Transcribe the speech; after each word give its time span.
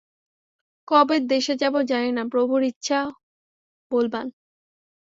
কবে 0.87 1.17
দেশে 1.27 1.53
যাব 1.55 1.75
জানি 1.83 2.09
না, 2.11 2.23
প্রভুর 2.31 2.61
ইচ্ছা 2.63 2.99
বলবান্। 3.91 4.29